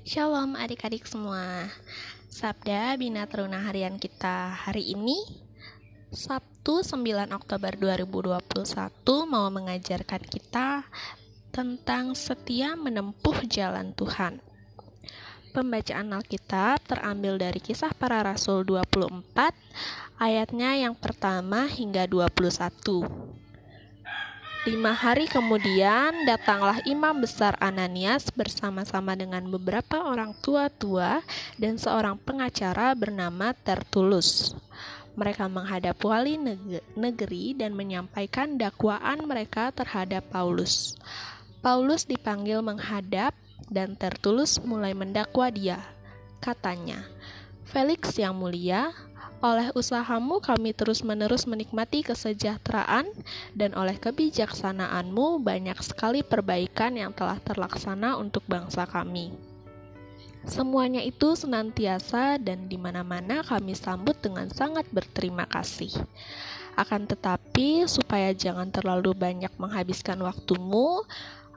[0.00, 1.68] Shalom adik-adik semua.
[2.32, 5.20] Sabda Bina Teruna Harian kita hari ini
[6.08, 8.48] Sabtu 9 Oktober 2021
[9.28, 10.88] mau mengajarkan kita
[11.52, 14.40] tentang setia menempuh jalan Tuhan.
[15.52, 19.52] Pembacaan Alkitab terambil dari kisah para rasul 24
[20.16, 23.29] ayatnya yang pertama hingga 21
[24.68, 31.24] Lima hari kemudian datanglah imam besar Ananias bersama-sama dengan beberapa orang tua-tua
[31.56, 34.52] dan seorang pengacara bernama Tertulus.
[35.16, 36.36] Mereka menghadap wali
[36.92, 40.92] negeri dan menyampaikan dakwaan mereka terhadap Paulus.
[41.64, 43.32] Paulus dipanggil menghadap
[43.72, 45.80] dan Tertulus mulai mendakwa dia.
[46.36, 47.00] Katanya,
[47.64, 48.92] Felix yang mulia,
[49.40, 53.08] oleh usahamu kami terus-menerus menikmati kesejahteraan
[53.56, 59.32] dan oleh kebijaksanaanmu banyak sekali perbaikan yang telah terlaksana untuk bangsa kami.
[60.44, 65.92] Semuanya itu senantiasa dan di mana-mana kami sambut dengan sangat berterima kasih.
[66.76, 71.04] Akan tetapi, supaya jangan terlalu banyak menghabiskan waktumu,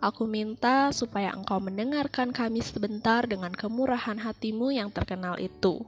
[0.03, 5.79] Aku minta supaya engkau mendengarkan kami sebentar dengan kemurahan hatimu yang terkenal itu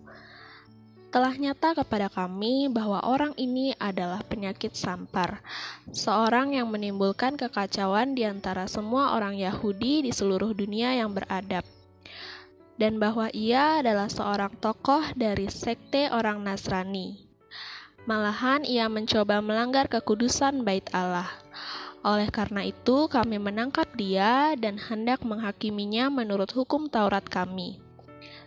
[1.16, 5.40] telah nyata kepada kami bahwa orang ini adalah penyakit sampar,
[5.96, 11.64] seorang yang menimbulkan kekacauan di antara semua orang Yahudi di seluruh dunia yang beradab,
[12.76, 17.24] dan bahwa ia adalah seorang tokoh dari sekte orang Nasrani.
[18.04, 21.32] Malahan ia mencoba melanggar kekudusan bait Allah.
[22.04, 27.85] Oleh karena itu, kami menangkap dia dan hendak menghakiminya menurut hukum Taurat kami.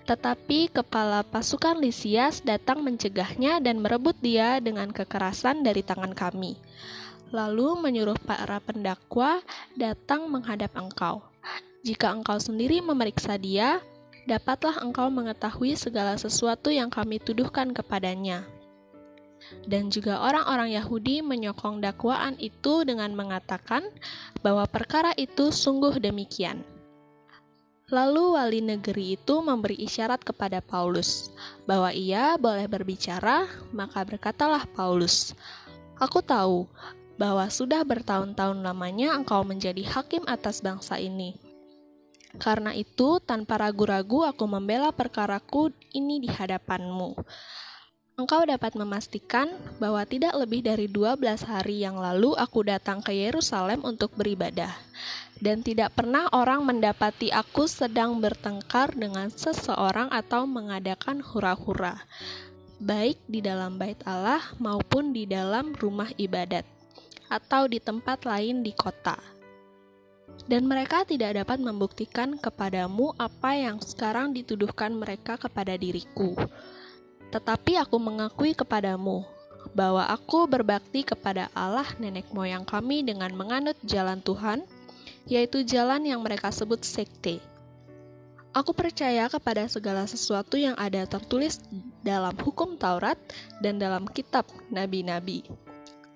[0.09, 6.57] Tetapi kepala pasukan Lisias datang mencegahnya dan merebut dia dengan kekerasan dari tangan kami.
[7.29, 9.45] Lalu menyuruh para pendakwa
[9.77, 11.21] datang menghadap engkau.
[11.85, 13.85] Jika engkau sendiri memeriksa dia,
[14.25, 18.49] dapatlah engkau mengetahui segala sesuatu yang kami tuduhkan kepadanya.
[19.69, 23.85] Dan juga orang-orang Yahudi menyokong dakwaan itu dengan mengatakan
[24.41, 26.65] bahwa perkara itu sungguh demikian.
[27.89, 31.33] Lalu wali negeri itu memberi isyarat kepada Paulus
[31.65, 35.33] bahwa ia boleh berbicara, maka berkatalah Paulus,
[35.97, 36.69] "Aku tahu
[37.17, 41.41] bahwa sudah bertahun-tahun lamanya engkau menjadi hakim atas bangsa ini.
[42.37, 47.17] Karena itu, tanpa ragu-ragu aku membela perkaraku ini di hadapanmu."
[48.21, 49.49] Engkau dapat memastikan
[49.81, 54.75] bahwa tidak lebih dari 12 hari yang lalu aku datang ke Yerusalem untuk beribadah
[55.39, 62.03] dan tidak pernah orang mendapati aku sedang bertengkar dengan seseorang atau mengadakan hura-hura,
[62.83, 66.67] baik di dalam bait Allah maupun di dalam rumah ibadat,
[67.31, 69.19] atau di tempat lain di kota.
[70.49, 76.33] Dan mereka tidak dapat membuktikan kepadamu apa yang sekarang dituduhkan mereka kepada diriku.
[77.29, 79.29] Tetapi aku mengakui kepadamu
[79.77, 84.65] bahwa aku berbakti kepada Allah nenek moyang kami dengan menganut jalan Tuhan,
[85.29, 87.39] yaitu jalan yang mereka sebut sekte.
[88.57, 91.61] Aku percaya kepada segala sesuatu yang ada tertulis
[92.01, 93.21] dalam hukum Taurat
[93.61, 95.45] dan dalam kitab nabi-nabi.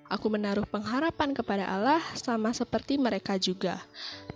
[0.08, 3.80] Aku menaruh pengharapan kepada Allah sama seperti mereka juga,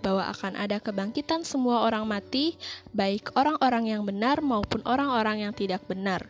[0.01, 2.57] bahwa akan ada kebangkitan semua orang mati,
[2.97, 6.25] baik orang-orang yang benar maupun orang-orang yang tidak benar.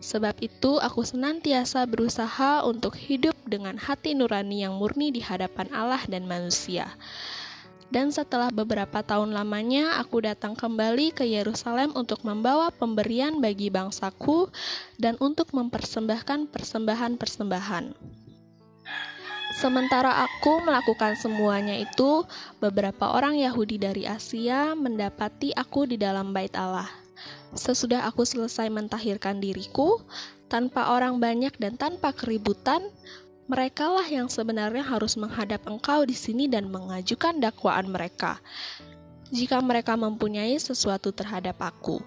[0.00, 6.00] Sebab itu, aku senantiasa berusaha untuk hidup dengan hati nurani yang murni di hadapan Allah
[6.08, 6.92] dan manusia
[7.92, 14.48] dan setelah beberapa tahun lamanya, aku datang kembali ke Yerusalem untuk membawa pemberian bagi bangsaku
[14.96, 17.94] dan untuk mempersembahkan persembahan-persembahan.
[19.54, 22.26] Sementara aku melakukan semuanya itu,
[22.58, 26.90] beberapa orang Yahudi dari Asia mendapati aku di dalam bait Allah.
[27.54, 30.02] Sesudah aku selesai mentahirkan diriku,
[30.50, 32.82] tanpa orang banyak dan tanpa keributan,
[33.44, 38.40] Merekalah yang sebenarnya harus menghadap engkau di sini dan mengajukan dakwaan mereka,
[39.28, 42.00] jika mereka mempunyai sesuatu terhadap aku.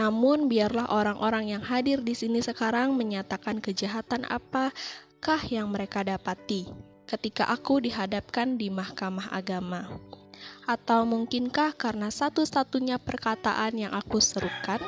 [0.00, 6.66] Namun, biarlah orang-orang yang hadir di sini sekarang menyatakan kejahatan apakah yang mereka dapati
[7.04, 9.86] ketika aku dihadapkan di mahkamah agama.
[10.64, 14.80] Atau mungkinkah karena satu-satunya perkataan yang aku serukan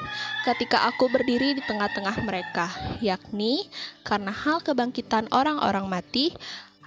[0.49, 2.73] ketika aku berdiri di tengah-tengah mereka,
[3.05, 3.69] yakni
[4.00, 6.32] karena hal kebangkitan orang-orang mati,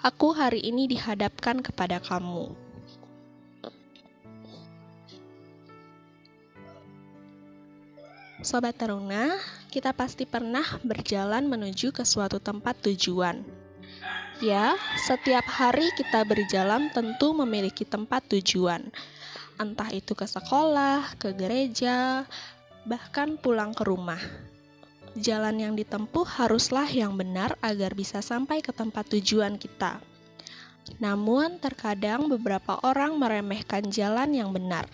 [0.02, 2.70] aku hari ini dihadapkan kepada kamu.
[8.40, 9.36] Sobat Taruna,
[9.68, 13.59] kita pasti pernah berjalan menuju ke suatu tempat tujuan.
[14.40, 18.88] Ya, setiap hari kita berjalan tentu memiliki tempat tujuan.
[19.60, 22.24] entah itu ke sekolah, ke gereja,
[22.88, 24.24] bahkan pulang ke rumah.
[25.20, 30.00] Jalan yang ditempuh haruslah yang benar agar bisa sampai ke tempat tujuan kita.
[31.04, 34.88] Namun, terkadang beberapa orang meremehkan jalan yang benar.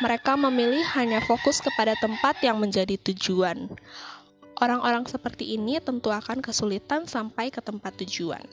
[0.00, 3.68] Mereka memilih hanya fokus kepada tempat yang menjadi tujuan.
[4.60, 8.44] Orang-orang seperti ini tentu akan kesulitan sampai ke tempat tujuan.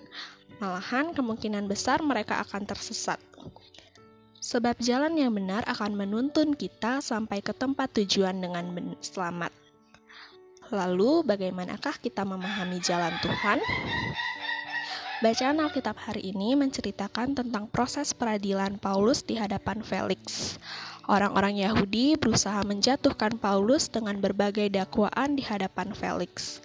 [0.64, 3.20] Malahan, kemungkinan besar mereka akan tersesat.
[4.40, 8.72] Sebab jalan yang benar akan menuntun kita sampai ke tempat tujuan dengan
[9.04, 9.52] selamat.
[10.72, 13.60] Lalu, bagaimanakah kita memahami jalan Tuhan?
[15.18, 20.56] Bacaan Alkitab hari ini menceritakan tentang proses peradilan Paulus di hadapan Felix.
[21.08, 26.60] Orang-orang Yahudi berusaha menjatuhkan Paulus dengan berbagai dakwaan di hadapan Felix.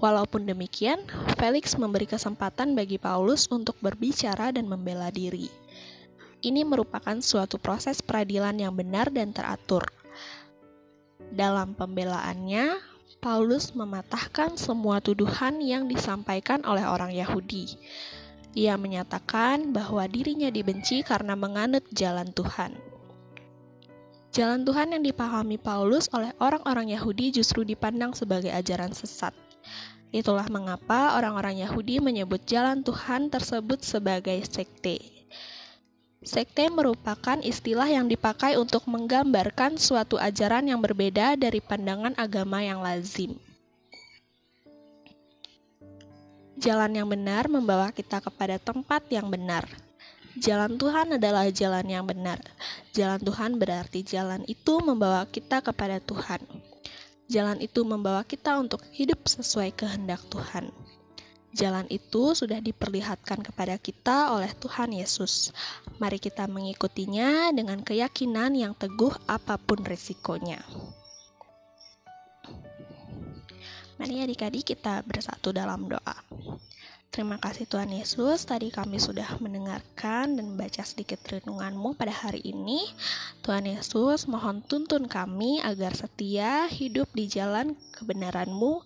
[0.00, 1.04] Walaupun demikian,
[1.36, 5.52] Felix memberi kesempatan bagi Paulus untuk berbicara dan membela diri.
[6.40, 9.84] Ini merupakan suatu proses peradilan yang benar dan teratur.
[11.28, 12.72] Dalam pembelaannya,
[13.20, 17.76] Paulus mematahkan semua tuduhan yang disampaikan oleh orang Yahudi.
[18.56, 22.87] Ia menyatakan bahwa dirinya dibenci karena menganut jalan Tuhan.
[24.38, 29.34] Jalan Tuhan yang dipahami Paulus oleh orang-orang Yahudi justru dipandang sebagai ajaran sesat.
[30.14, 35.02] Itulah mengapa orang-orang Yahudi menyebut jalan Tuhan tersebut sebagai sekte.
[36.22, 42.78] Sekte merupakan istilah yang dipakai untuk menggambarkan suatu ajaran yang berbeda dari pandangan agama yang
[42.78, 43.34] lazim.
[46.62, 49.66] Jalan yang benar membawa kita kepada tempat yang benar.
[50.38, 52.38] Jalan Tuhan adalah jalan yang benar.
[52.94, 56.38] Jalan Tuhan berarti jalan itu membawa kita kepada Tuhan.
[57.26, 60.70] Jalan itu membawa kita untuk hidup sesuai kehendak Tuhan.
[61.58, 65.50] Jalan itu sudah diperlihatkan kepada kita oleh Tuhan Yesus.
[65.98, 70.62] Mari kita mengikutinya dengan keyakinan yang teguh apa pun risikonya.
[73.98, 76.16] Mari adik-adik kita bersatu dalam doa.
[77.08, 82.84] Terima kasih Tuhan Yesus, tadi kami sudah mendengarkan dan membaca sedikit renunganmu pada hari ini.
[83.40, 88.84] Tuhan Yesus, mohon tuntun kami agar setia hidup di jalan kebenaranmu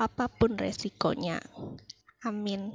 [0.00, 1.44] apa pun resikonya.
[2.24, 2.72] Amin.